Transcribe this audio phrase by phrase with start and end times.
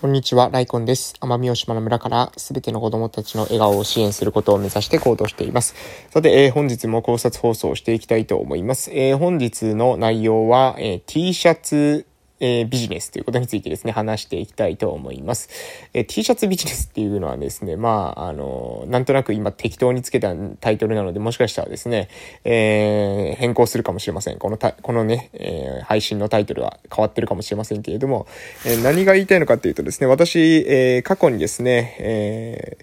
[0.00, 1.14] こんにちは、ライコンです。
[1.20, 5.74] 奄美大島の村からすべての子供たちの笑顔を支援することを目指して行動しています。
[6.10, 8.92] さて、えー、本日も考察放送していきたいと思います。
[8.92, 12.06] えー、本日の内容は、えー、T シャツ
[12.40, 15.48] えー、ビジネスということについてですね、話していきたいと思います。
[15.94, 22.08] えー、T シャツビジネスっていうのはですね、まあ、あの、なんとなく今適当につけたタイトルなので、もしかしたらですね、
[22.44, 24.38] えー、変更するかもしれません。
[24.38, 28.26] このた、このね、え配信のタイトルは変わってるかもしれませんけれども、
[28.66, 32.78] え何が言いたいのかっていうとですね、私、え過去にですね、え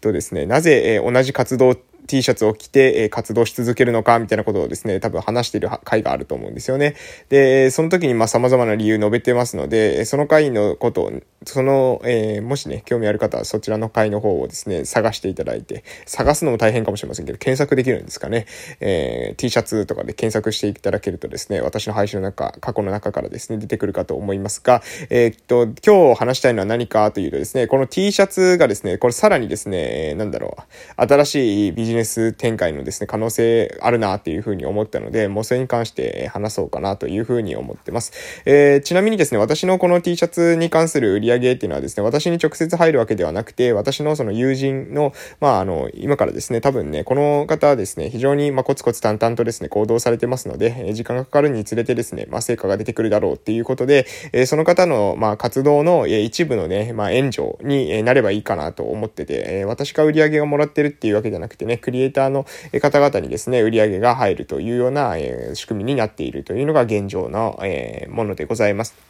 [0.00, 6.94] とですね、なぜ、え同じ活動 T シャツを着て、え活動し続けるのか、みたいなことをですね、多分話している回があると思うんですよね。
[7.28, 11.12] で、その時にまあ様々な理由述べてますので、その回のことを、
[11.44, 18.46] その、えー、もしね、興味ある方はそちらの回の方をですね、探していただいて、探すのも大変かもしれませんけど、検索できるんですかね。
[18.80, 38.12] えー、T シャツとかで検索していただけるとですね、私の配信の中、過去の中からですね、出てくるかと思いますが、えー、っと、今日話したいのは何かというとですね、この T シャツがですね、これさらにですね、なんだろう、新しいビジネス展開のですね、可能性あるなっていうふうに思ったので、もうそれに関して話そうかなというふうに思ってます。
[38.44, 62.46] えー、ちなみにですね、私のこの T シャツに関する売り上げっていうのはですね、私に直接入るわけではなくて、私のその友人の、まあ、あの、今からですね、多分ね、この方はですね、非常にまコツコツ淡々とですね、行動されてますので、時間がかかるにつれてですね、まあ、成果が出てくるだろうっていうことで、え、その方の、ま、活動の、え一部のね、まあ、援助になればいいかなと思ってて、え私が売り上げがもらってるっていうわけじゃなくてね、クリエイターの
[62.80, 69.07] 方々にですね、売り上げが入るというような、え仕組みになっているというのが現状の、えものでございます。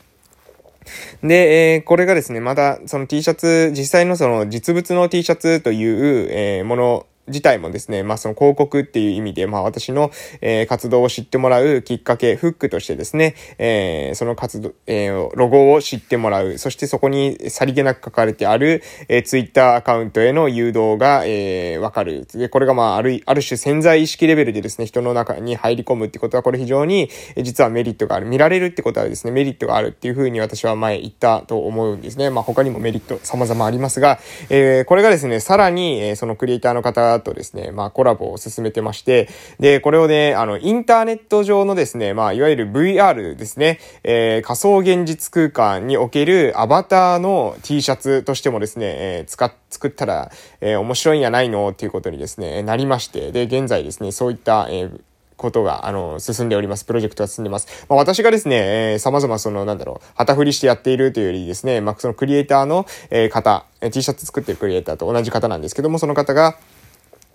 [1.23, 22.27] で、えー、これがですね、また、その T シャツ、実際のその実物の T シャツという、えー、もの自体もですね、まあその広告っていう意味で、まあ私の、えー、活動を知ってもらうきっかけ、フックとしてですね、えー、その活動、えー、ロゴを知ってもらう、そしてそこにさりげなく書かれてある、えー、ツイッターアカウントへの誘導が、えー、わかる。
[22.33, 28.27] で、これがまあある、ある種潜在意識レベルでですね、人の中に入り込むってことは、これ非常に、え実はメリットがある。
[28.27, 32.31] 見られるってことはですね、メリットがあるっていうふうに私は前言ったと思うんですね。
[32.31, 34.19] まあ他にもメリット様々ありますが、
[34.51, 50.31] えー、これがですね、さらに、えー、そのクリエイターの方とですね、まあコラボを進めてまして、で、これをね、あの、インターネット上のですね、まあいわゆる VR ですね、えー、仮想現実空間におけるアバターの T シャツとしてもですね、えー、使っ、作ったら、
[50.61, 51.69] えー、面白いんやないの？
[51.71, 55.01] っていうことにですね、なりまして、で、現在ですね、そういった、えー、
[55.37, 56.85] ことが、あの、進んでおります。
[56.85, 57.87] プロジェクトが進んでます。
[57.89, 58.57] まあ、私がですね、
[58.93, 66.59] えー、様々その、なんだろう、旗振りしてやっているというよりですね、まあ、そのクリエイターの、えー、方、T シャツ作ってるクリエイターと同じ方なんですけども、その方が、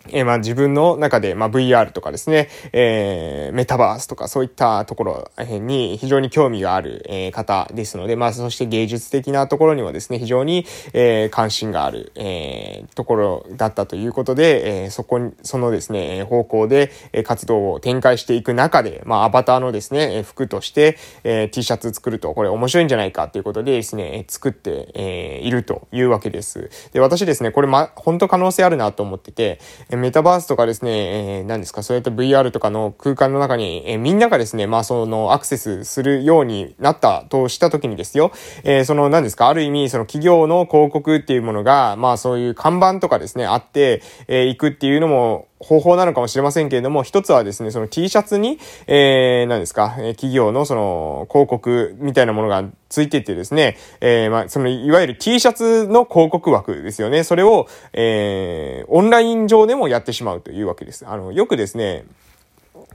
[0.09, 16.91] え、まあ自分の中で、まあ VR とかですね、えー、メタバースとかそういったところに非常に興味がある、え、方ですので、まあそして芸術的なところにもですね、非常に、えー、関心がある、えー、ところだったということで、え、そこに、そのですね、方向で
[17.23, 26.69] 活動を展開していく中で、まあアバターのですね、服として、え、T シャツ作ると、これ面白いんじゃないかということでですね、作って、え、いるというわけです。
[26.91, 29.59] で、私ですね、これま、本当可能性あるなと思ってて、
[29.95, 38.31] メタバースとかですね、えー、何ですか、そういった VR とかの空間の中に、えー、みんながですね、まあそのアクセスするようになったとした時にですよ、
[38.63, 57.23] えー、その何ですか、ある意味その企業の広告っていうものが、まあそういう看板とかですね、あって、えー、行くっていうのも、方法なのかもしれませんけれども、一つはですね、その T シャツに、えー、何ですか、え企業のその広告みたいなものがついててですね、えー、まあ、その、いわゆる T シャツの広告枠ですよね。
[57.23, 61.05] それを、えー、オンライン上でもやってしまうというわけです。
[61.07, 62.03] あの、よくですね、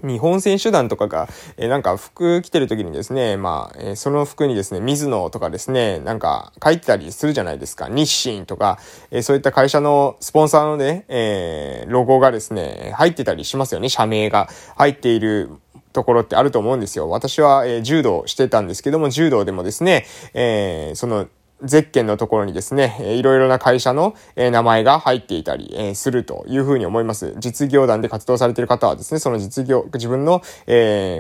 [0.03, 7.89] 日本選手団とかが、えー、なんか服着てる時にですね、まあ、えー、その服にですね、水野とかですね、なんか書いてたりするじゃないですか。
[7.89, 8.79] 日清とか、
[9.11, 13.89] えー、そういった会社のスポンサーのね、えロゴがですね、入ってたりしますよね。
[13.89, 15.51] 社名が入っている
[15.93, 17.09] ところってあると思うんですよ。
[17.09, 21.29] 私は、え柔道してたんですけども、柔道でもですね、えその、
[21.63, 27.35] ゼッケンのところにですね、いろいろな会社の名前が入っていたりするというふうに思います。
[27.39, 30.43] 実業団で活動されている方はですね、その実業、自分の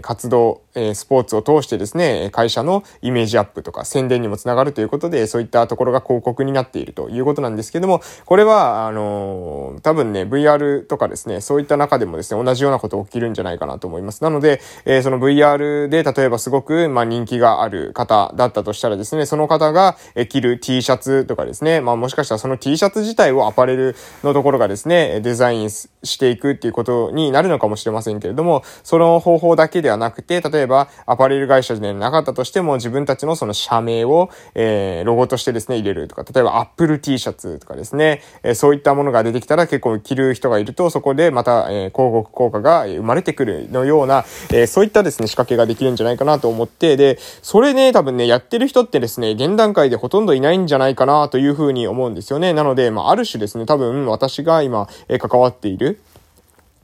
[0.03, 0.63] 活動、
[0.95, 14.23] スポーツを通してですね、会社のイメージアップとか宣伝にもつながるということで、そういったところが広告になっているということなんですけども、これは、あの多分ね、VR とかですね、そういった中でもですね、同じようなこと起きるんじゃないかなと思います。
[14.23, 14.61] なので、
[15.03, 19.97] その VR で例えばすごく、まあ、人気がある方だったとしたらですね、その方が、
[20.29, 52.53] 着る T シャツとかですね、まあもしかしたらその T シャツ自体をアパレルのところがですね、デザインしていくっていうことになるのかもしれませんけれども、その方法だけではなくて、例えばアパレル会社でなかったとしても自分たちのその社名を、えー、ロゴとしてですね、入れるとか、例えば Apple T シャツとかですね、えー、そういったものが出てきたら結構着る人がいると、そこでまた、えー、広告効果が生まれてくるのような、えー、そういったですね、仕掛けができるんじゃないかなと思って、で、それね、多分ね、やってる人ってですね、現段階でほとんどとんどいないんじゃないかなというふうに思うんですよね。
[52.53, 56.01] なので、まあ、ある種ですね、多分私が今、えー、関わっている、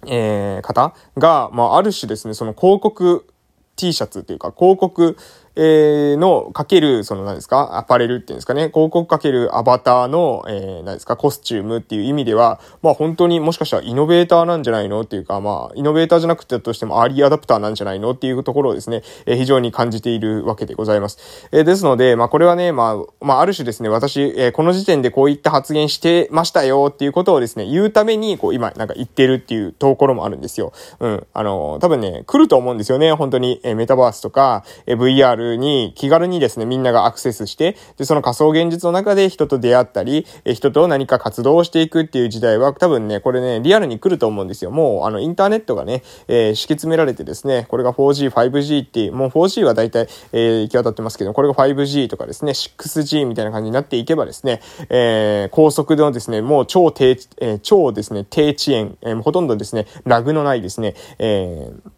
[0.06, 3.26] えー、方が、まあ、ある種ですね、その広告
[3.74, 5.16] T シャツというか、広告
[5.56, 21.48] えー、の、かける、その何ですか、アパレルっていうんですかね、広告かけるアバターの、えー、何ですか、コスチュームっていう意味では、まあ本当にもしかしたらイノベーターなんじゃないのっていうか、まあ、イノベーターじゃなくてとしてもアーリーアダプターなんじゃないのっていうところをですね、えー、非常に感じているわけでございます。
[21.52, 30.72] えー、ですので、まあこれはね、まあ、まあある種ですね、私、えー、この時点でこういった発言してましたよっていうことをですね、言うために、こう今なんか言ってるっていうところもあるんですよ。
[31.00, 31.26] うん。
[31.32, 44.70] あの、多分ね、来ると思うんですよね、本当に、えー、メタバースとか、えー、VR に気軽にですね、みんながアクセスして、で、その仮想現実の中で人と出会ったり、え人と何か活動をしていくっていう時代は、多分ね、これね、リアルに来ると思うんですよ。
[44.70, 61.90] もう、あの、インターネットがね、えー、敷き詰められてですね、これが 4G、5G っていう、もう 4G は大体、えー、行き渡ってますけど、これが 5G とかですね、6G みたいな感じになっていけばですね、えー、高速のですね、もう超低、えー、超ですね、低遅延、えー、ほとんどですね、ラグのないですね、えー、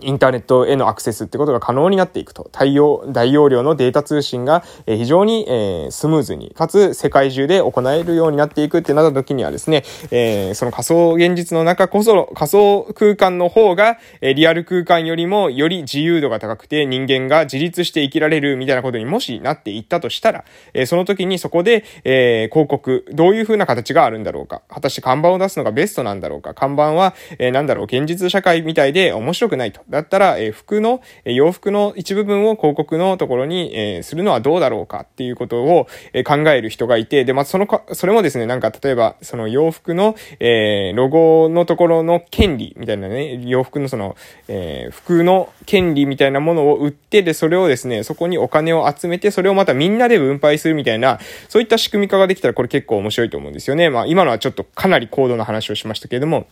[0.00, 2.48] インターネットへのアクセスってことが可能になっていくと。
[2.52, 24.62] 大容、大容量のデータ通信が非常に、えー、スムーズに、かつ世界中で行えるようになっていくってなった時にはですね、えー、その仮想現実の中こそ、仮想空間の方が、えリアル空間よりもより自由度が高くて人間が自立して生きられるみたいなことにもしなっていったとしたら、えー、その時にそこで、え、広告、どういう風な形があるんだろうか。
[24.68, 26.54] 果たして看板を出すのがベストなんだろうか。
[26.54, 29.81] 看板は、えー、なんだろう、現実社会みたいで面白くないと。
[29.88, 44.16] だったら、え、服の、え、洋服の一部分を広告のところに、え、するのはどうだろうかっていうことを、え、考える人がいて、で、まあ、そのか、それもですね、なんか例えば、その洋服の、え、ロゴのところの権利みたいなね、洋服のその、
[44.48, 51.18] え、服の権利みたいなものを売って、で、それをですね、そこにお金を集めて、それをまたみんなで分配するみたいな、
[51.48, 53.90] そういった仕組み化ができたらこれ結構面白いと思うんですよね。
[53.90, 56.46] まあ、今のはちょっとかなり高度な話をしましたけれども、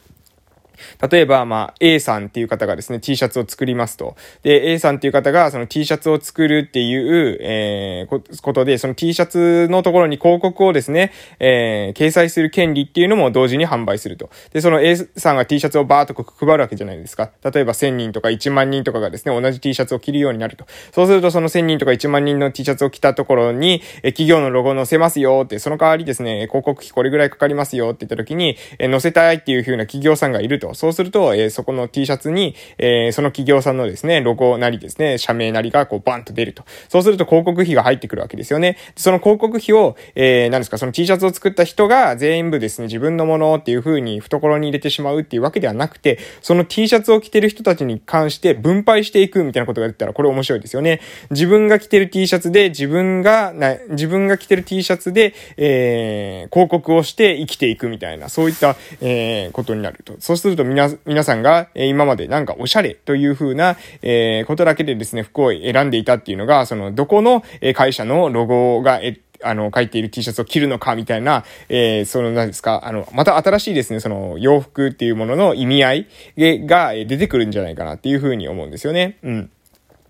[1.10, 4.16] 例えば、まあ、A さんっていう方がですね、T シャツを作りますと。
[4.42, 14.30] で、A さんっていう方が、その T シャツを作るっていう、えー、ことで、その T シャツのところに広告をですね、えー、掲載する権利っていうのも同時に販売すると。
[14.52, 17.30] で、その A さんが T シャツをバーっと配るわけじゃないですか。
[17.42, 20.66] 例えば1000人とか1万人とかがですね、同じ T シャツを着るようになると。
[20.92, 30.69] そうすると、その1000人とか1万人の T シャツを着たところに、え企業のロゴを載せますよって、その代わりですね、広告費これぐらいかかりますよって言った時に、え載せたいっていう風な企業さんがいると。
[30.74, 36.64] そうすると、えー、そこの T シャツに、えー、その企業さんのですね、ロゴなりですね、社名なりがこうバンと出ると。
[36.88, 38.76] そうすると広告費が入ってくるわけですよね。
[38.96, 51.00] その広告費を、えー、何ですか、その T シャツを作った人が全部ですね、自分のものっていう風に懐に入れてしまうっていうわけではなくて、その T シャツを着てる人たちに関して分配していくみたいなことが出たら、これ面白いですよね。
[51.30, 60.14] 自分が着てる T シャツで、自分が、な、自分が着てる T シャツで、えー、広告をして生きていくみたいな、そういった、えー、ことになると。
[60.18, 67.42] そうすると皆、皆さんが、え、今までなんかおしゃれという風な、え、ことだけでですね、服を選んでいたっていうのが、その、どこの
[67.74, 79.16] 会社のロゴが、え、あの、書いている T シャツを着るのかみたいな、えー、その、何ですか、あの、また新しいですね、その、洋服っていうものの意味合いが出てくるんじゃないかなっていうふうに思うんですよね。
[79.22, 79.50] うん。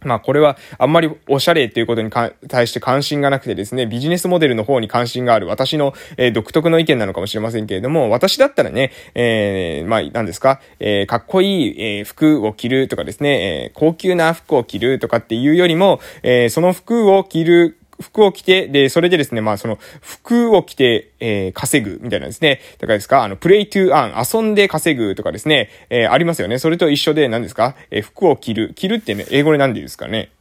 [0.04, 22.60] まあこれはあんまりおしゃれっていうことに対して関心がなくてですね、ビジネスモデルの方に関心がある私の、えー、独特の意見なのかもしれませんけれども、私だったらね、えー、まあ何ですか、えー、かっこいい、え、服を着るとかですね、え、高級な服を着るとかっていうよりも、え、その服を着る服を着て、で、それでですね、まあその、服を着て、えー、稼ぐみたいなんですね。
[22.78, 26.58] だからですか、あの、プレイトゥーアン、遊んで稼ぐとかですね、えー、ありますよね。
[26.58, 28.72] それと一緒で何ですか、えー、服を着る。
[28.74, 30.32] 着るってね、英語で何で言うんですかね。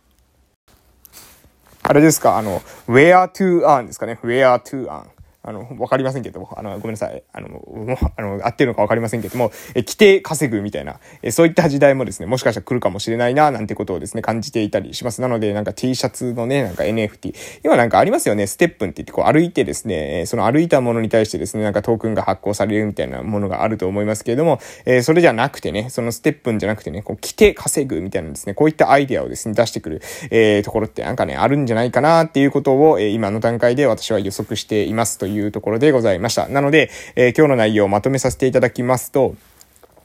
[1.81, 4.19] あれですか、あの、wear to earn ですかね。
[4.23, 5.18] wear to earn。
[5.49, 7.23] あの、わかりませんけども、あの、ごめんなさい。
[7.33, 15.21] あの、もう、あの、合ってるのかわかりませんけども、え、着て稼ぐみたいな、え、そういった時代もですね、もしかしたら来るかもしれないな、なんてことをですね、感じていたりします。
[15.21, 36.47] なので、なんか T シャツのね、なんか NFT、今なんかありますよね、ステップンって言って、こう歩いてですね、その歩いたものに対してですね、なんかトークンが発行されるみたいなものがあると思いますけれども、え、それじゃなくてね、そのステップンじゃなくてね、こう着て稼ぐみたいなですね、こういったアイデアをですね、出してくる、え、ところってなんかね、あるんじゃないかなっていうことを、え、今の段階で私は予測していますというところでございました。
[36.47, 39.35] なので、えー、今日の内容をまとめさせていただきますと、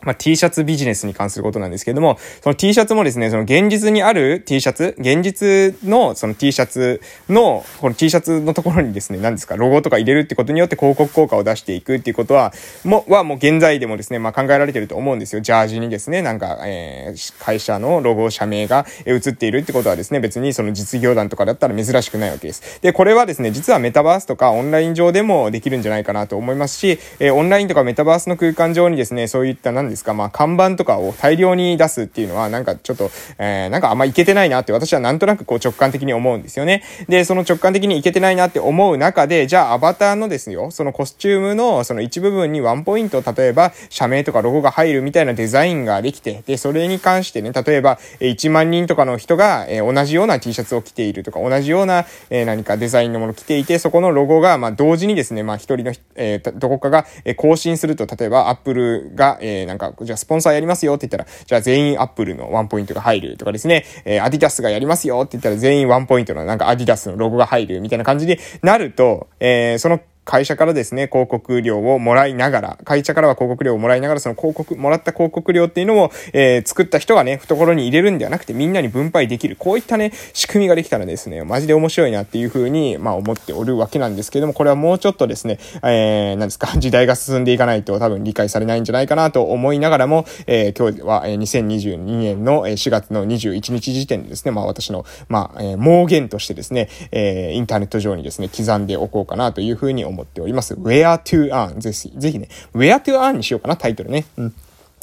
[0.04, 12.52] まあ、T シャツビジネスに関することなんですけれども、その T シャツもですね、その現実にある T シャツ、現実のその T シャツの、この T シャツのところにですね、何ですか、ロゴとか入れるってことによって広告効果を出していくっていうことは、
[12.84, 15.40] も、はもう現在でもですね、まあ考えられてると思うんですよ。
[15.40, 22.80] ジャージにですね、なんか、えー、会社のロゴ、社名が映っているってことはですね、別にその実業団とかだったら珍しくないわけです。
[22.80, 36.82] で、これはですね、実はメタバースとかオンライン上でもできるんじゃないかなと思いますし、えー、オンラインとかメタバースの空間上にですね、そういった何です、まあ看板とかを大量に出すっていうのは、なんかちょっと、えー、なんかあんまいけてないなって私はなんとなくこう直感的に思うんですよね。
[37.08, 79.56] で、その直感的にいけてないなって思う中で、じゃあアバターのですよ、そのコスチュームのその一部分にワンポイント、例えば社名とかロゴが入るみたいなデザインができて、で、それに関してね、例えば1万人とかの人が、え同じような T シャツを着ているとか、同じような、え何かデザインのものを着ていて、そこのロゴが、まあ、同時にですね、まあ、一人の、えー、どこかが、更新すると、例えば、アップルが、えー、なんか、じゃあ、スポンサーやりますよって言ったら、じゃあ全員アップルのワンポイントが入るとかですね、えー、アディダスがやりますよって言ったら全員ワンポイントのなんかアディダスのロゴが入るみたいな感じになると、えー、その会社からですね、広告料をもらいながら、会社からは広告料をもらいながら、その広告、もらった広告料っていうのを、えー、作った人がね、懐に入れるんではなくて、みんなに分配できる。
[79.58, 100.74] こういったね、仕組みができたらですね、マジで面白いなっていうふうに、まあ思っておるわけなんですけども、これはもうちょっとですね、えー、なんですか、時代が進んでいかないと多分理解されないんじゃないかなと思いながらも、えー、今日はえ2022年の4月の21日時点でですね、まあ私の、まあ、えー、妄言としてですね、えー、インターネット上にですね、刻んでおこうかなというふうに思思っております。
[100.74, 101.78] where to earn?
[101.78, 104.24] ぜひ、ぜひね、where to earn にしようかな、タイトルね。
[104.36, 104.54] うん。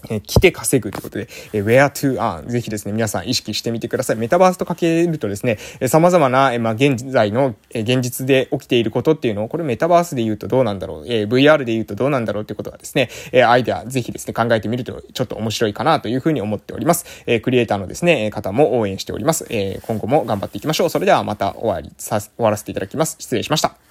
[0.09, 2.47] えー、来て稼ぐということで、えー、where to earn?
[2.47, 4.15] ぜひですね、皆さん意識してみてください。
[4.15, 17.05] メタバースとかけるとですね、えー、様々な、えー、まあ、現在の、えー、現実で起きていることっていうのを、これメタバースで言うとどうなんだろう、えー、VR で言うとどうなんだろうってことがですね、えー、アイデアぜひですね、考えてみるとちょっと面白いかなというふうに思っております。
[17.27, 19.45] えー、クリエイターのですね、方も応援しております。
[19.49, 20.89] えー、今後も頑張っていきましょう。
[20.89, 23.17] それではまた終わりさ、終わらせていただきます。
[23.19, 23.90] 失礼しました。